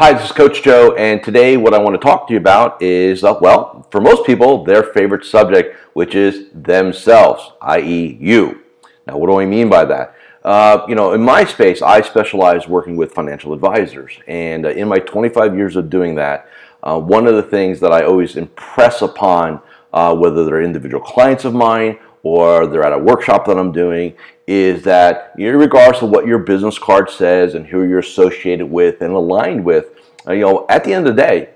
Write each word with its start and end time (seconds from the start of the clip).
Hi, 0.00 0.12
this 0.12 0.26
is 0.26 0.30
Coach 0.30 0.62
Joe, 0.62 0.94
and 0.94 1.20
today 1.24 1.56
what 1.56 1.74
I 1.74 1.78
want 1.78 1.94
to 1.94 1.98
talk 1.98 2.28
to 2.28 2.32
you 2.32 2.38
about 2.38 2.80
is, 2.80 3.24
uh, 3.24 3.36
well, 3.40 3.84
for 3.90 4.00
most 4.00 4.24
people, 4.24 4.62
their 4.62 4.84
favorite 4.84 5.24
subject, 5.24 5.76
which 5.94 6.14
is 6.14 6.50
themselves, 6.54 7.50
i.e., 7.62 8.16
you. 8.20 8.62
Now, 9.08 9.18
what 9.18 9.26
do 9.26 9.40
I 9.40 9.44
mean 9.44 9.68
by 9.68 9.84
that? 9.86 10.14
Uh, 10.44 10.86
you 10.88 10.94
know, 10.94 11.14
in 11.14 11.20
my 11.20 11.44
space, 11.44 11.82
I 11.82 12.00
specialize 12.02 12.68
working 12.68 12.96
with 12.96 13.12
financial 13.12 13.52
advisors, 13.52 14.12
and 14.28 14.66
uh, 14.66 14.68
in 14.68 14.86
my 14.86 15.00
25 15.00 15.56
years 15.56 15.74
of 15.74 15.90
doing 15.90 16.14
that, 16.14 16.48
uh, 16.84 17.00
one 17.00 17.26
of 17.26 17.34
the 17.34 17.42
things 17.42 17.80
that 17.80 17.90
I 17.90 18.04
always 18.04 18.36
impress 18.36 19.02
upon, 19.02 19.60
uh, 19.92 20.14
whether 20.14 20.44
they're 20.44 20.62
individual 20.62 21.02
clients 21.02 21.44
of 21.44 21.54
mine 21.54 21.98
or 22.22 22.66
they're 22.66 22.84
at 22.84 22.92
a 22.92 22.98
workshop 22.98 23.46
that 23.46 23.58
I'm 23.58 23.72
doing, 23.72 24.14
is 24.46 24.82
that 24.84 25.32
in 25.38 25.56
regards 25.56 25.98
to 25.98 26.06
what 26.06 26.26
your 26.26 26.38
business 26.38 26.78
card 26.78 27.10
says 27.10 27.54
and 27.54 27.66
who 27.66 27.84
you're 27.84 27.98
associated 27.98 28.66
with 28.66 29.02
and 29.02 29.12
aligned 29.12 29.64
with, 29.64 29.86
uh, 30.26 30.32
you 30.32 30.40
know, 30.40 30.66
at 30.68 30.84
the 30.84 30.92
end 30.92 31.06
of 31.06 31.16
the 31.16 31.22
day, 31.22 31.50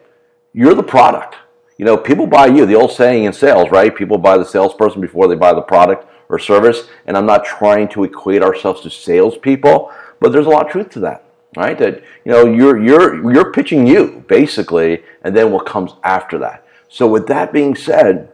you're 0.52 0.74
the 0.74 0.82
product. 0.82 1.36
You 1.78 1.86
know, 1.86 1.96
people 1.96 2.26
buy 2.26 2.46
you. 2.46 2.66
The 2.66 2.74
old 2.74 2.92
saying 2.92 3.24
in 3.24 3.32
sales, 3.32 3.70
right? 3.70 3.94
People 3.94 4.18
buy 4.18 4.36
the 4.38 4.44
salesperson 4.44 5.00
before 5.00 5.26
they 5.26 5.34
buy 5.34 5.54
the 5.54 5.62
product 5.62 6.06
or 6.28 6.38
service. 6.38 6.88
And 7.06 7.16
I'm 7.16 7.26
not 7.26 7.44
trying 7.44 7.88
to 7.88 8.04
equate 8.04 8.42
ourselves 8.42 8.82
to 8.82 8.90
salespeople, 8.90 9.90
but 10.20 10.32
there's 10.32 10.46
a 10.46 10.50
lot 10.50 10.66
of 10.66 10.72
truth 10.72 10.90
to 10.90 11.00
that, 11.00 11.24
right? 11.56 11.78
That 11.78 12.02
you 12.24 12.32
know, 12.32 12.44
you're 12.46 12.82
you're 12.82 13.32
you're 13.32 13.52
pitching 13.52 13.86
you 13.86 14.24
basically, 14.28 15.02
and 15.22 15.34
then 15.36 15.50
what 15.50 15.66
comes 15.66 15.92
after 16.04 16.38
that. 16.38 16.66
So 16.88 17.06
with 17.06 17.26
that 17.28 17.52
being 17.52 17.74
said, 17.74 18.31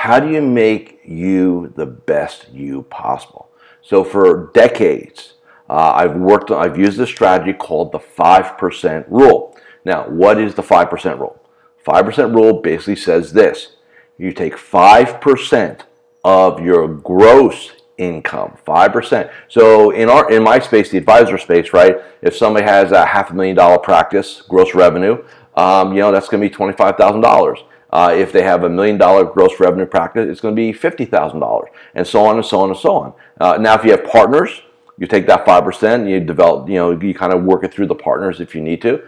how 0.00 0.18
do 0.18 0.30
you 0.30 0.40
make 0.40 0.98
you 1.04 1.74
the 1.76 1.84
best 1.84 2.48
you 2.54 2.84
possible? 2.84 3.50
So 3.82 4.02
for 4.02 4.50
decades, 4.54 5.34
uh, 5.68 5.92
I've 5.94 6.16
worked, 6.16 6.50
I've 6.50 6.78
used 6.78 6.96
this 6.96 7.10
strategy 7.10 7.52
called 7.52 7.92
the 7.92 7.98
5% 7.98 9.04
rule. 9.10 9.58
Now, 9.84 10.08
what 10.08 10.40
is 10.40 10.54
the 10.54 10.62
5% 10.62 11.18
rule? 11.18 11.38
5% 11.86 12.34
rule 12.34 12.62
basically 12.62 12.96
says 12.96 13.34
this. 13.34 13.76
You 14.16 14.32
take 14.32 14.56
5% 14.56 15.82
of 16.24 16.60
your 16.60 16.88
gross 16.88 17.72
income, 17.98 18.56
5%. 18.66 19.30
So 19.48 19.90
in 19.90 20.08
our 20.08 20.32
in 20.32 20.42
my 20.42 20.60
space, 20.60 20.90
the 20.90 20.96
advisor 20.96 21.36
space, 21.36 21.74
right? 21.74 21.98
If 22.22 22.34
somebody 22.34 22.64
has 22.64 22.92
a 22.92 23.04
half 23.04 23.32
a 23.32 23.34
million 23.34 23.54
dollar 23.54 23.76
practice, 23.76 24.40
gross 24.48 24.74
revenue, 24.74 25.22
um, 25.56 25.92
you 25.92 26.00
know, 26.00 26.10
that's 26.10 26.30
going 26.30 26.42
to 26.42 26.48
be 26.48 26.54
$25,000. 26.54 27.64
Uh, 27.92 28.14
if 28.16 28.32
they 28.32 28.42
have 28.42 28.64
a 28.64 28.68
million 28.68 28.96
dollar 28.96 29.24
gross 29.24 29.58
revenue 29.58 29.86
practice, 29.86 30.28
it's 30.28 30.40
going 30.40 30.54
to 30.54 30.56
be 30.56 30.72
$50,000 30.72 31.64
and 31.94 32.06
so 32.06 32.24
on 32.24 32.36
and 32.36 32.46
so 32.46 32.60
on 32.60 32.70
and 32.70 32.78
so 32.78 32.94
on. 32.94 33.12
Uh, 33.40 33.56
now, 33.60 33.74
if 33.74 33.84
you 33.84 33.90
have 33.90 34.04
partners, 34.04 34.62
you 34.98 35.06
take 35.06 35.26
that 35.26 35.44
5%, 35.44 36.08
you 36.08 36.20
develop, 36.20 36.68
you 36.68 36.76
know, 36.76 36.92
you 36.92 37.14
kind 37.14 37.32
of 37.32 37.42
work 37.42 37.64
it 37.64 37.72
through 37.72 37.86
the 37.86 37.94
partners 37.94 38.40
if 38.40 38.54
you 38.54 38.60
need 38.60 38.80
to. 38.82 39.02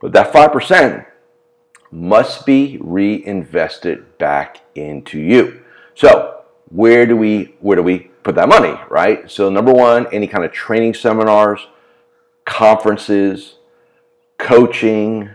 But 0.00 0.12
that 0.12 0.32
5% 0.32 1.06
must 1.90 2.46
be 2.46 2.78
reinvested 2.80 4.18
back 4.18 4.60
into 4.74 5.18
you. 5.18 5.62
So, 5.94 6.42
where 6.68 7.04
do 7.04 7.16
we 7.16 7.56
where 7.60 7.76
do 7.76 7.82
we 7.82 8.10
put 8.22 8.36
that 8.36 8.48
money, 8.48 8.78
right? 8.88 9.28
So, 9.30 9.50
number 9.50 9.72
one, 9.72 10.06
any 10.12 10.26
kind 10.26 10.44
of 10.44 10.52
training 10.52 10.94
seminars, 10.94 11.66
conferences, 12.44 13.56
coaching, 14.38 15.30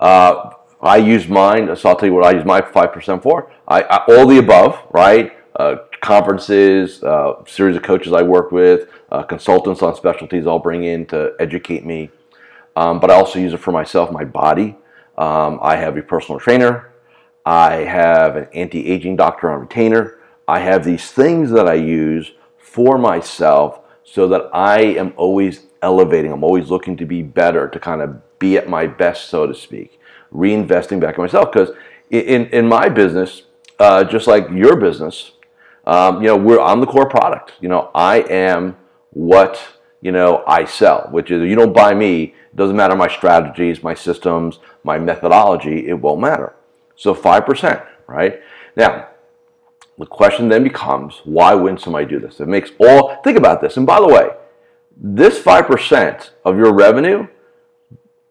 uh, 0.00 0.50
I 0.82 0.96
use 0.96 1.28
mine, 1.28 1.74
so 1.76 1.90
I'll 1.90 1.96
tell 1.96 2.08
you 2.08 2.14
what 2.14 2.24
I 2.24 2.32
use 2.32 2.44
my 2.44 2.60
5% 2.60 3.22
for. 3.22 3.52
I, 3.68 3.82
I 3.82 4.04
all 4.08 4.26
the 4.26 4.38
above, 4.38 4.78
right? 4.92 5.32
Uh, 5.54 5.76
conferences, 6.00 7.02
uh, 7.02 7.44
series 7.46 7.76
of 7.76 7.82
coaches 7.82 8.14
I 8.14 8.22
work 8.22 8.50
with, 8.50 8.88
uh, 9.12 9.22
consultants 9.22 9.82
on 9.82 9.94
specialties 9.94 10.46
I'll 10.46 10.58
bring 10.58 10.84
in 10.84 11.04
to 11.06 11.34
educate 11.38 11.84
me. 11.84 12.10
Um, 12.76 12.98
but 12.98 13.10
I 13.10 13.14
also 13.14 13.38
use 13.38 13.52
it 13.52 13.58
for 13.58 13.72
myself, 13.72 14.10
my 14.10 14.24
body. 14.24 14.76
Um, 15.18 15.58
I 15.60 15.76
have 15.76 15.98
a 15.98 16.02
personal 16.02 16.40
trainer. 16.40 16.92
I 17.44 17.74
have 17.76 18.36
an 18.36 18.48
anti 18.54 18.86
aging 18.86 19.16
doctor 19.16 19.50
on 19.50 19.60
retainer. 19.60 20.18
I 20.48 20.60
have 20.60 20.84
these 20.84 21.10
things 21.10 21.50
that 21.50 21.68
I 21.68 21.74
use 21.74 22.32
for 22.58 22.96
myself 22.96 23.80
so 24.04 24.28
that 24.28 24.48
I 24.54 24.80
am 24.80 25.12
always 25.16 25.66
elevating. 25.82 26.32
I'm 26.32 26.44
always 26.44 26.70
looking 26.70 26.96
to 26.96 27.04
be 27.04 27.22
better, 27.22 27.68
to 27.68 27.78
kind 27.78 28.00
of 28.00 28.38
be 28.38 28.56
at 28.56 28.68
my 28.68 28.86
best, 28.86 29.28
so 29.28 29.46
to 29.46 29.54
speak 29.54 29.99
reinvesting 30.32 31.00
back 31.00 31.16
in 31.16 31.22
myself. 31.22 31.52
Because 31.52 31.70
in, 32.10 32.46
in 32.46 32.66
my 32.66 32.88
business, 32.88 33.42
uh, 33.78 34.04
just 34.04 34.26
like 34.26 34.48
your 34.50 34.76
business, 34.76 35.32
um, 35.86 36.20
you 36.20 36.28
know, 36.28 36.36
we're 36.36 36.60
I'm 36.60 36.80
the 36.80 36.86
core 36.86 37.08
product. 37.08 37.52
You 37.60 37.68
know, 37.68 37.90
I 37.94 38.20
am 38.30 38.76
what 39.10 39.60
you 40.00 40.12
know 40.12 40.44
I 40.46 40.64
sell, 40.64 41.08
which 41.10 41.30
is 41.30 41.42
you 41.48 41.56
don't 41.56 41.74
buy 41.74 41.94
me. 41.94 42.22
It 42.24 42.56
doesn't 42.56 42.76
matter 42.76 42.94
my 42.94 43.08
strategies, 43.08 43.82
my 43.82 43.94
systems, 43.94 44.58
my 44.84 44.98
methodology. 44.98 45.88
It 45.88 45.94
won't 45.94 46.20
matter. 46.20 46.54
So 46.96 47.14
five 47.14 47.46
percent, 47.46 47.80
right 48.06 48.40
now. 48.76 49.06
The 49.98 50.06
question 50.06 50.48
then 50.48 50.62
becomes, 50.62 51.20
why 51.24 51.52
wouldn't 51.52 51.82
somebody 51.82 52.06
do 52.06 52.18
this? 52.18 52.40
It 52.40 52.48
makes 52.48 52.70
all, 52.80 53.16
think 53.22 53.36
about 53.36 53.60
this. 53.60 53.76
And 53.76 53.86
by 53.86 54.00
the 54.00 54.06
way, 54.06 54.30
this 54.96 55.38
5% 55.38 56.30
of 56.42 56.56
your 56.56 56.72
revenue 56.72 57.26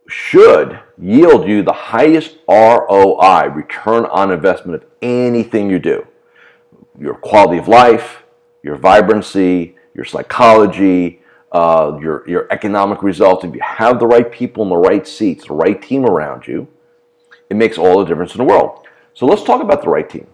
should 0.09 0.79
yield 0.97 1.47
you 1.47 1.63
the 1.63 1.73
highest 1.73 2.37
ROI, 2.47 3.49
return 3.53 4.05
on 4.05 4.31
investment 4.31 4.81
of 4.81 4.89
anything 5.01 5.69
you 5.69 5.79
do. 5.79 6.05
Your 6.99 7.15
quality 7.15 7.59
of 7.59 7.67
life, 7.67 8.23
your 8.63 8.75
vibrancy, 8.75 9.75
your 9.93 10.05
psychology, 10.05 11.21
uh, 11.51 11.97
your, 12.01 12.27
your 12.27 12.47
economic 12.51 13.01
results. 13.03 13.43
If 13.43 13.53
you 13.53 13.61
have 13.61 13.99
the 13.99 14.07
right 14.07 14.29
people 14.31 14.63
in 14.63 14.69
the 14.69 14.77
right 14.77 15.07
seats, 15.07 15.47
the 15.47 15.53
right 15.53 15.81
team 15.81 16.05
around 16.05 16.47
you, 16.47 16.67
it 17.49 17.55
makes 17.55 17.77
all 17.77 17.99
the 17.99 18.05
difference 18.05 18.33
in 18.33 18.39
the 18.39 18.43
world. 18.43 18.85
So 19.13 19.25
let's 19.25 19.43
talk 19.43 19.61
about 19.61 19.81
the 19.81 19.89
right 19.89 20.09
team. 20.09 20.27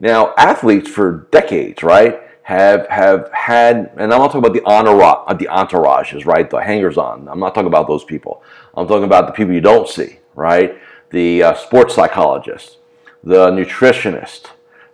Now, 0.00 0.34
athletes 0.36 0.88
for 0.88 1.26
decades, 1.30 1.82
right, 1.82 2.20
have 2.48 2.86
have 2.88 3.30
had, 3.30 3.92
and 3.98 4.10
I'm 4.10 4.20
not 4.20 4.32
talking 4.32 4.38
about 4.38 4.54
the 4.54 4.64
entourage, 4.64 5.38
the 5.38 5.48
entourages, 5.50 6.24
right, 6.24 6.48
the 6.48 6.62
hangers 6.62 6.96
on. 6.96 7.28
I'm 7.28 7.38
not 7.38 7.54
talking 7.54 7.66
about 7.66 7.86
those 7.86 8.04
people. 8.04 8.42
I'm 8.74 8.88
talking 8.88 9.04
about 9.04 9.26
the 9.26 9.34
people 9.34 9.52
you 9.52 9.60
don't 9.60 9.86
see, 9.86 10.20
right? 10.34 10.78
The 11.10 11.42
uh, 11.42 11.54
sports 11.56 11.94
psychologist, 11.94 12.78
the 13.22 13.50
nutritionist, 13.50 14.46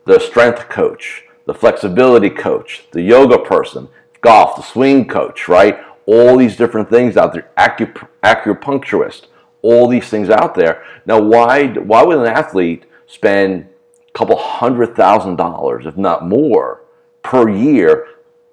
the 0.04 0.18
strength 0.18 0.68
coach, 0.68 1.26
the 1.46 1.54
flexibility 1.54 2.28
coach, 2.28 2.86
the 2.90 3.02
yoga 3.02 3.38
person, 3.38 3.86
golf, 4.20 4.56
the 4.56 4.62
swing 4.62 5.06
coach, 5.06 5.46
right? 5.46 5.78
All 6.06 6.36
these 6.36 6.56
different 6.56 6.90
things 6.90 7.16
out 7.16 7.34
there, 7.34 7.52
acup- 7.56 8.08
acupuncturist, 8.24 9.26
all 9.62 9.86
these 9.86 10.08
things 10.08 10.28
out 10.28 10.56
there. 10.56 10.82
Now, 11.06 11.20
why 11.20 11.68
why 11.68 12.02
would 12.02 12.18
an 12.18 12.26
athlete 12.26 12.82
spend 13.06 13.68
a 14.08 14.12
couple 14.18 14.36
hundred 14.36 14.96
thousand 14.96 15.36
dollars, 15.36 15.86
if 15.86 15.96
not 15.96 16.26
more? 16.26 16.80
Per 17.24 17.48
year 17.48 18.06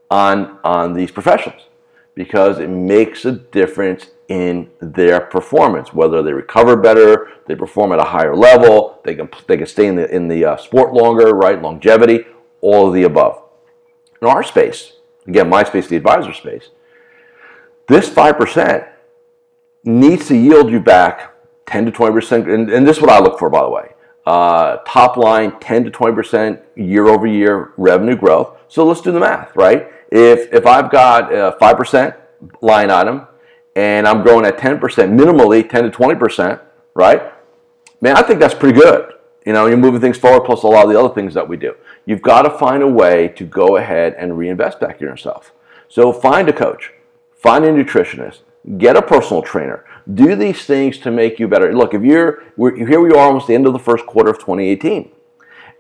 on, 0.09 0.57
on 0.63 0.93
these 0.93 1.11
professionals 1.11 1.67
because 2.15 2.59
it 2.59 2.69
makes 2.69 3.25
a 3.25 3.31
difference 3.31 4.07
in 4.27 4.69
their 4.79 5.19
performance. 5.19 5.93
Whether 5.93 6.23
they 6.23 6.33
recover 6.33 6.75
better, 6.75 7.29
they 7.45 7.55
perform 7.55 7.91
at 7.91 7.99
a 7.99 8.03
higher 8.03 8.35
level, 8.35 8.99
they 9.03 9.13
can, 9.13 9.29
they 9.47 9.57
can 9.57 9.67
stay 9.67 9.87
in 9.87 9.95
the, 9.95 10.13
in 10.13 10.27
the 10.27 10.45
uh, 10.45 10.57
sport 10.57 10.93
longer, 10.93 11.35
right? 11.35 11.61
Longevity, 11.61 12.25
all 12.61 12.87
of 12.87 12.93
the 12.93 13.03
above. 13.03 13.43
In 14.21 14.27
our 14.27 14.43
space, 14.43 14.93
again, 15.27 15.49
my 15.49 15.63
space, 15.63 15.87
the 15.87 15.95
advisor 15.95 16.33
space, 16.33 16.69
this 17.87 18.09
5% 18.09 18.87
needs 19.83 20.27
to 20.27 20.35
yield 20.35 20.71
you 20.71 20.79
back 20.79 21.33
10 21.65 21.85
to 21.85 21.91
20%. 21.91 22.53
And, 22.53 22.69
and 22.69 22.87
this 22.87 22.97
is 22.97 23.01
what 23.01 23.11
I 23.11 23.19
look 23.19 23.39
for, 23.39 23.49
by 23.49 23.61
the 23.63 23.69
way. 23.69 23.93
Uh, 24.25 24.77
top 24.85 25.17
line 25.17 25.59
10 25.59 25.85
to 25.85 25.91
20% 25.91 26.61
year 26.75 27.07
over 27.07 27.25
year 27.25 27.73
revenue 27.77 28.15
growth. 28.15 28.57
So 28.67 28.85
let's 28.85 29.01
do 29.01 29.11
the 29.11 29.19
math, 29.19 29.55
right? 29.55 29.87
If, 30.11 30.53
if 30.53 30.65
I've 30.65 30.91
got 30.91 31.33
a 31.33 31.57
5% 31.59 32.17
line 32.61 32.91
item 32.91 33.27
and 33.75 34.07
I'm 34.07 34.21
growing 34.21 34.45
at 34.45 34.57
10%, 34.57 34.79
minimally 34.79 35.67
10 35.67 35.83
to 35.83 35.89
20%, 35.89 36.61
right? 36.93 37.33
Man, 37.99 38.15
I 38.15 38.21
think 38.21 38.39
that's 38.39 38.53
pretty 38.53 38.79
good. 38.79 39.13
You 39.45 39.53
know, 39.53 39.65
you're 39.65 39.77
moving 39.77 40.01
things 40.01 40.17
forward 40.17 40.45
plus 40.45 40.63
a 40.63 40.67
lot 40.67 40.85
of 40.85 40.91
the 40.91 40.99
other 40.99 41.13
things 41.13 41.33
that 41.33 41.47
we 41.47 41.57
do. 41.57 41.75
You've 42.05 42.21
got 42.21 42.43
to 42.43 42.49
find 42.51 42.83
a 42.83 42.87
way 42.87 43.29
to 43.29 43.43
go 43.43 43.77
ahead 43.77 44.15
and 44.17 44.37
reinvest 44.37 44.79
back 44.79 45.01
in 45.01 45.07
yourself. 45.07 45.51
So 45.87 46.13
find 46.13 46.47
a 46.47 46.53
coach, 46.53 46.93
find 47.35 47.65
a 47.65 47.69
nutritionist, 47.71 48.39
get 48.77 48.95
a 48.95 49.01
personal 49.01 49.41
trainer, 49.41 49.83
do 50.13 50.35
these 50.35 50.65
things 50.65 50.97
to 50.99 51.11
make 51.11 51.39
you 51.39 51.47
better. 51.47 51.73
Look, 51.73 51.93
if 51.93 52.03
you're 52.03 52.43
here, 52.57 53.01
we 53.01 53.11
are 53.11 53.17
almost 53.17 53.47
the 53.47 53.55
end 53.55 53.67
of 53.67 53.73
the 53.73 53.79
first 53.79 54.05
quarter 54.05 54.29
of 54.29 54.37
2018, 54.37 55.11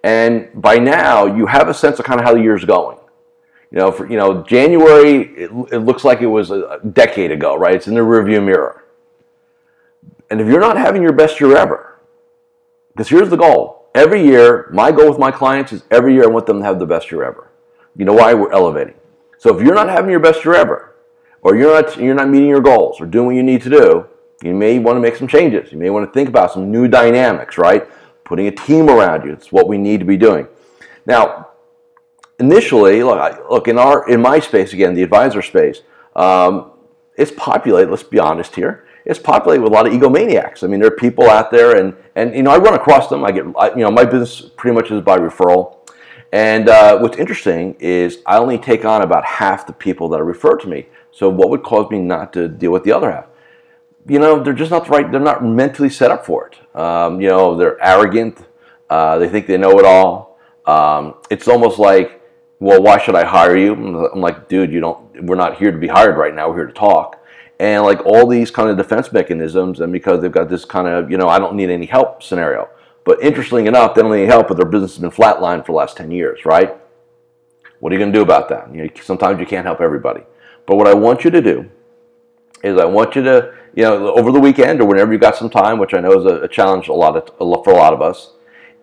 and 0.03 0.49
by 0.55 0.77
now 0.77 1.25
you 1.25 1.45
have 1.47 1.67
a 1.67 1.73
sense 1.73 1.99
of 1.99 2.05
kind 2.05 2.19
of 2.19 2.25
how 2.25 2.33
the 2.33 2.41
year's 2.41 2.65
going. 2.65 2.97
You 3.71 3.77
know, 3.79 3.91
for 3.91 4.09
you 4.09 4.17
know 4.17 4.43
January, 4.43 5.33
it, 5.35 5.51
it 5.71 5.79
looks 5.79 6.03
like 6.03 6.21
it 6.21 6.27
was 6.27 6.51
a 6.51 6.79
decade 6.91 7.31
ago, 7.31 7.55
right? 7.55 7.75
It's 7.75 7.87
in 7.87 7.93
the 7.93 8.01
rearview 8.01 8.43
mirror. 8.43 8.83
And 10.29 10.39
if 10.41 10.47
you're 10.47 10.59
not 10.59 10.77
having 10.77 11.01
your 11.01 11.13
best 11.13 11.39
year 11.39 11.55
ever, 11.55 11.99
because 12.91 13.07
here's 13.09 13.29
the 13.29 13.37
goal: 13.37 13.89
every 13.95 14.25
year, 14.25 14.69
my 14.73 14.91
goal 14.91 15.09
with 15.09 15.19
my 15.19 15.31
clients 15.31 15.71
is 15.71 15.83
every 15.89 16.13
year 16.13 16.23
I 16.23 16.27
want 16.27 16.45
them 16.45 16.59
to 16.59 16.65
have 16.65 16.79
the 16.79 16.85
best 16.85 17.11
year 17.11 17.23
ever. 17.23 17.49
You 17.95 18.05
know 18.05 18.13
why 18.13 18.33
we're 18.33 18.51
elevating. 18.51 18.95
So 19.37 19.57
if 19.57 19.65
you're 19.65 19.73
not 19.73 19.89
having 19.89 20.11
your 20.11 20.19
best 20.19 20.45
year 20.45 20.53
ever, 20.53 20.90
or 21.41 21.55
you're 21.55 21.81
not 21.81 21.97
you're 21.97 22.15
not 22.15 22.29
meeting 22.29 22.49
your 22.49 22.61
goals 22.61 23.01
or 23.01 23.05
doing 23.05 23.27
what 23.27 23.35
you 23.35 23.43
need 23.43 23.61
to 23.63 23.69
do, 23.69 24.07
You 24.43 24.53
may 24.53 24.79
want 24.79 24.95
to 24.95 25.01
make 25.01 25.15
some 25.15 25.27
changes. 25.27 25.71
You 25.71 25.77
may 25.77 25.89
want 25.89 26.07
to 26.07 26.11
think 26.11 26.29
about 26.29 26.51
some 26.51 26.71
new 26.71 26.87
dynamics, 26.87 27.57
right? 27.57 27.87
Putting 28.23 28.47
a 28.47 28.51
team 28.51 28.89
around 28.89 29.25
you. 29.25 29.33
It's 29.33 29.51
what 29.51 29.67
we 29.67 29.77
need 29.77 29.99
to 29.99 30.05
be 30.05 30.17
doing. 30.17 30.47
Now, 31.05 31.49
initially, 32.39 33.03
look, 33.03 33.49
look 33.49 33.67
in 33.67 33.77
our 33.77 34.09
in 34.09 34.21
my 34.21 34.39
space 34.39 34.73
again, 34.73 34.93
the 34.93 35.03
advisor 35.03 35.41
space, 35.41 35.81
um, 36.15 36.71
it's 37.17 37.31
populated. 37.37 37.89
Let's 37.89 38.03
be 38.03 38.19
honest 38.19 38.55
here. 38.55 38.85
It's 39.05 39.19
populated 39.19 39.61
with 39.63 39.71
a 39.71 39.75
lot 39.75 39.87
of 39.87 39.93
egomaniacs. 39.93 40.63
I 40.63 40.67
mean, 40.67 40.79
there 40.79 40.89
are 40.89 40.95
people 40.95 41.29
out 41.29 41.51
there, 41.51 41.77
and 41.77 41.95
and 42.15 42.35
you 42.35 42.43
know, 42.43 42.51
I 42.51 42.57
run 42.57 42.73
across 42.73 43.09
them. 43.09 43.23
I 43.23 43.31
get, 43.31 43.45
I, 43.57 43.69
you 43.69 43.83
know, 43.83 43.91
my 43.91 44.05
business 44.05 44.49
pretty 44.57 44.75
much 44.75 44.91
is 44.91 45.01
by 45.01 45.17
referral. 45.17 45.77
And 46.31 46.69
uh, 46.69 46.97
what's 46.99 47.17
interesting 47.17 47.75
is 47.79 48.19
I 48.25 48.37
only 48.37 48.57
take 48.57 48.85
on 48.85 49.01
about 49.01 49.25
half 49.25 49.67
the 49.67 49.73
people 49.73 50.07
that 50.09 50.21
are 50.21 50.25
referred 50.25 50.59
to 50.61 50.67
me. 50.67 50.87
So 51.11 51.29
what 51.29 51.49
would 51.49 51.63
cause 51.63 51.89
me 51.91 51.99
not 51.99 52.33
to 52.33 52.47
deal 52.47 52.71
with 52.71 52.83
the 52.83 52.91
other 52.91 53.11
half? 53.11 53.25
You 54.07 54.19
know, 54.19 54.41
they're 54.41 54.53
just 54.53 54.71
not 54.71 54.85
the 54.85 54.91
right. 54.91 55.11
They're 55.11 55.19
not 55.19 55.43
mentally 55.45 55.89
set 55.89 56.09
up 56.11 56.25
for 56.25 56.47
it. 56.47 56.79
Um, 56.79 57.21
you 57.21 57.29
know, 57.29 57.55
they're 57.55 57.81
arrogant. 57.83 58.39
Uh, 58.89 59.17
they 59.19 59.29
think 59.29 59.47
they 59.47 59.57
know 59.57 59.77
it 59.79 59.85
all. 59.85 60.39
Um, 60.65 61.15
it's 61.29 61.47
almost 61.47 61.79
like, 61.79 62.21
well, 62.59 62.81
why 62.81 62.97
should 62.99 63.15
I 63.15 63.25
hire 63.25 63.57
you? 63.57 63.73
I'm 63.73 64.21
like, 64.21 64.47
dude, 64.47 64.71
you 64.71 64.79
don't. 64.79 65.23
We're 65.23 65.35
not 65.35 65.57
here 65.57 65.71
to 65.71 65.77
be 65.77 65.87
hired 65.87 66.17
right 66.17 66.33
now. 66.33 66.49
We're 66.49 66.57
here 66.57 66.67
to 66.67 66.73
talk. 66.73 67.17
And 67.59 67.83
like 67.83 68.03
all 68.05 68.25
these 68.25 68.49
kind 68.49 68.69
of 68.69 68.77
defense 68.77 69.11
mechanisms, 69.11 69.81
and 69.81 69.93
because 69.93 70.21
they've 70.21 70.31
got 70.31 70.49
this 70.49 70.65
kind 70.65 70.87
of, 70.87 71.11
you 71.11 71.17
know, 71.17 71.27
I 71.27 71.37
don't 71.37 71.55
need 71.55 71.69
any 71.69 71.85
help 71.85 72.23
scenario. 72.23 72.69
But 73.03 73.21
interestingly 73.21 73.67
enough, 73.67 73.93
they 73.93 74.01
don't 74.01 74.15
need 74.15 74.27
help, 74.27 74.47
but 74.47 74.57
their 74.57 74.65
business 74.65 74.93
has 74.93 75.01
been 75.01 75.11
flatlined 75.11 75.65
for 75.65 75.73
the 75.73 75.77
last 75.77 75.97
10 75.97 76.11
years, 76.11 76.45
right? 76.45 76.75
What 77.79 77.91
are 77.91 77.95
you 77.95 77.99
going 77.99 78.11
to 78.11 78.17
do 78.17 78.23
about 78.23 78.49
that? 78.49 78.73
You 78.73 78.83
know, 78.83 78.89
sometimes 79.01 79.39
you 79.39 79.45
can't 79.45 79.65
help 79.65 79.81
everybody. 79.81 80.21
But 80.65 80.75
what 80.75 80.87
I 80.87 80.93
want 80.93 81.23
you 81.23 81.31
to 81.31 81.41
do 81.41 81.69
is 82.63 82.77
I 82.77 82.85
want 82.85 83.15
you 83.15 83.23
to, 83.23 83.53
you 83.75 83.83
know, 83.83 84.13
over 84.15 84.31
the 84.31 84.39
weekend 84.39 84.81
or 84.81 84.85
whenever 84.85 85.11
you 85.11 85.19
got 85.19 85.35
some 85.35 85.49
time, 85.49 85.79
which 85.79 85.93
I 85.93 85.99
know 85.99 86.19
is 86.19 86.25
a, 86.25 86.41
a 86.41 86.47
challenge 86.47 86.87
a 86.87 86.93
lot 86.93 87.15
of, 87.15 87.63
for 87.63 87.71
a 87.71 87.77
lot 87.77 87.93
of 87.93 88.01
us, 88.01 88.33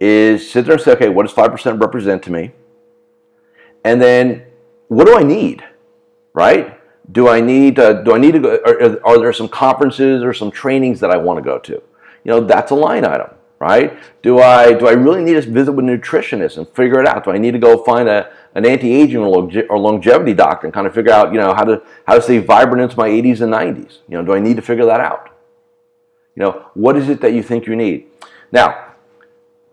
is 0.00 0.50
sit 0.50 0.64
there 0.64 0.74
and 0.74 0.82
say, 0.82 0.92
okay, 0.92 1.08
what 1.08 1.26
does 1.26 1.34
5% 1.34 1.80
represent 1.80 2.22
to 2.24 2.32
me? 2.32 2.52
And 3.84 4.00
then 4.00 4.44
what 4.88 5.06
do 5.06 5.16
I 5.16 5.22
need, 5.22 5.64
right? 6.32 6.78
Do 7.10 7.28
I 7.28 7.40
need 7.40 7.78
uh, 7.78 8.02
do 8.02 8.14
I 8.14 8.18
need 8.18 8.32
to 8.32 8.38
go? 8.38 8.56
Are, 8.66 9.06
are 9.06 9.18
there 9.18 9.32
some 9.32 9.48
conferences 9.48 10.22
or 10.22 10.34
some 10.34 10.50
trainings 10.50 11.00
that 11.00 11.10
I 11.10 11.16
want 11.16 11.38
to 11.38 11.42
go 11.42 11.58
to? 11.58 11.72
You 11.72 11.82
know, 12.32 12.40
that's 12.40 12.70
a 12.70 12.74
line 12.74 13.04
item, 13.06 13.30
right? 13.58 13.98
Do 14.22 14.38
I 14.40 14.72
do 14.72 14.86
I 14.86 14.92
really 14.92 15.24
need 15.24 15.34
to 15.34 15.42
visit 15.42 15.72
with 15.72 15.84
a 15.84 15.88
nutritionist 15.88 16.56
and 16.58 16.68
figure 16.68 17.00
it 17.00 17.06
out? 17.06 17.24
Do 17.24 17.30
I 17.30 17.38
need 17.38 17.52
to 17.52 17.58
go 17.58 17.82
find 17.84 18.08
a 18.08 18.30
an 18.54 18.64
anti-aging 18.66 19.20
or 19.20 19.78
longevity 19.78 20.34
doctor 20.34 20.66
and 20.66 20.74
kind 20.74 20.86
of 20.86 20.94
figure 20.94 21.12
out 21.12 21.32
you 21.32 21.38
know 21.38 21.54
how 21.54 21.64
to 21.64 21.82
how 22.06 22.14
to 22.14 22.22
stay 22.22 22.38
vibrant 22.38 22.82
into 22.82 22.96
my 22.96 23.08
80s 23.08 23.40
and 23.40 23.52
90s? 23.52 23.98
You 24.08 24.18
know, 24.18 24.24
do 24.24 24.34
I 24.34 24.40
need 24.40 24.56
to 24.56 24.62
figure 24.62 24.86
that 24.86 25.00
out? 25.00 25.30
You 26.34 26.44
know, 26.44 26.66
what 26.74 26.96
is 26.96 27.08
it 27.08 27.20
that 27.20 27.32
you 27.32 27.42
think 27.42 27.66
you 27.66 27.74
need? 27.74 28.06
Now, 28.52 28.94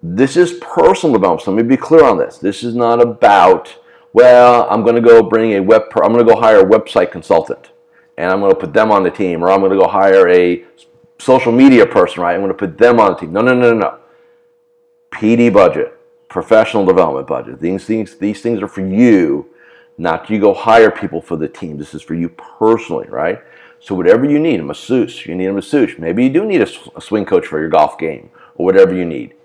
this 0.02 0.36
is 0.36 0.54
personal 0.54 1.14
development. 1.14 1.46
So 1.46 1.52
let 1.52 1.64
me 1.64 1.70
be 1.70 1.78
clear 1.78 2.04
on 2.04 2.18
this. 2.18 2.38
This 2.38 2.64
is 2.64 2.76
not 2.76 3.02
about 3.02 3.78
well, 4.14 4.66
I'm 4.70 4.84
going 4.84 4.96
to 4.96 5.02
go 5.02 5.22
bring 5.22 5.56
a 5.56 5.60
web, 5.60 5.84
I'm 5.96 6.14
going 6.14 6.26
to 6.26 6.34
go 6.34 6.40
hire 6.40 6.62
a 6.62 6.66
website 6.66 7.12
consultant 7.12 7.72
and 8.18 8.32
I'm 8.32 8.40
going 8.40 8.54
to 8.54 8.58
put 8.58 8.74
them 8.74 8.90
on 8.90 9.04
the 9.04 9.12
team, 9.12 9.44
or 9.44 9.52
I'm 9.52 9.60
going 9.60 9.72
to 9.72 9.78
go 9.78 9.90
hire 9.90 10.30
a 10.30 10.64
social 11.18 11.52
media 11.52 11.86
person, 11.86 12.22
right? 12.22 12.34
I'm 12.34 12.42
going 12.42 12.50
to 12.50 12.58
put 12.58 12.78
them 12.78 13.00
on 13.00 13.14
the 13.14 13.20
team. 13.20 13.34
No, 13.34 13.42
no, 13.42 13.54
no, 13.54 13.74
no, 13.74 13.78
no. 13.78 14.00
PD 15.12 15.52
budget, 15.52 15.98
professional 16.30 16.86
development 16.86 17.28
budget. 17.28 17.60
These 17.60 17.86
things, 17.86 18.16
these 18.18 18.42
things 18.42 18.62
are 18.62 18.68
for 18.68 18.86
you, 18.86 19.50
not 19.98 20.30
you 20.30 20.40
go 20.40 20.54
hire 20.54 20.92
people 20.92 21.22
for 21.22 21.38
the 21.38 21.48
team. 21.48 21.78
This 21.78 21.94
is 21.94 22.02
for 22.02 22.16
you 22.16 22.30
personally, 22.30 23.08
right? 23.08 23.42
So 23.80 23.96
whatever 23.96 24.26
you 24.26 24.40
need, 24.40 24.60
a 24.60 24.64
masseuse, 24.64 25.26
you 25.26 25.36
need 25.36 25.46
a 25.46 25.54
masseuse. 25.54 25.98
Maybe 25.98 26.24
you 26.24 26.30
do 26.30 26.46
need 26.46 26.62
a, 26.62 26.68
a 26.96 27.02
swing 27.02 27.26
coach 27.26 27.46
for 27.46 27.60
your 27.60 27.70
golf 27.70 27.98
game, 27.98 28.30
or 28.56 28.66
whatever 28.66 28.94
you 28.94 29.06
need. 29.06 29.36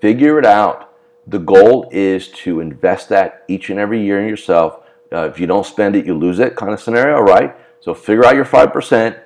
Figure 0.00 0.38
it 0.38 0.44
out 0.44 0.86
the 1.26 1.38
goal 1.38 1.88
is 1.90 2.28
to 2.28 2.60
invest 2.60 3.08
that 3.08 3.44
each 3.48 3.70
and 3.70 3.80
every 3.80 4.00
year 4.02 4.20
in 4.20 4.28
yourself. 4.28 4.80
Uh, 5.12 5.28
if 5.28 5.40
you 5.40 5.46
don't 5.46 5.66
spend 5.66 5.96
it, 5.96 6.06
you 6.06 6.14
lose 6.14 6.38
it 6.38 6.56
kind 6.56 6.72
of 6.72 6.80
scenario, 6.80 7.20
right? 7.20 7.54
So 7.80 7.94
figure 7.94 8.24
out 8.24 8.36
your 8.36 8.44
5%, 8.44 9.20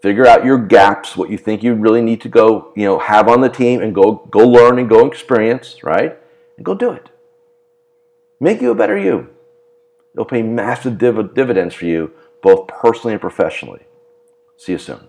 figure 0.00 0.26
out 0.26 0.44
your 0.44 0.58
gaps, 0.58 1.16
what 1.16 1.30
you 1.30 1.38
think 1.38 1.62
you 1.62 1.74
really 1.74 2.02
need 2.02 2.20
to 2.22 2.28
go, 2.28 2.72
you 2.76 2.84
know, 2.84 2.98
have 2.98 3.28
on 3.28 3.40
the 3.40 3.48
team 3.48 3.80
and 3.80 3.94
go 3.94 4.26
go 4.30 4.40
learn 4.40 4.78
and 4.78 4.88
go 4.88 5.06
experience, 5.06 5.82
right? 5.82 6.18
And 6.56 6.64
go 6.64 6.74
do 6.74 6.92
it. 6.92 7.08
Make 8.40 8.60
you 8.60 8.70
a 8.70 8.74
better 8.74 8.96
you. 8.96 9.28
It'll 10.14 10.24
pay 10.24 10.42
massive 10.42 10.98
div- 10.98 11.34
dividends 11.34 11.74
for 11.74 11.86
you, 11.86 12.12
both 12.42 12.68
personally 12.68 13.14
and 13.14 13.20
professionally. 13.20 13.86
See 14.56 14.72
you 14.72 14.78
soon. 14.78 15.08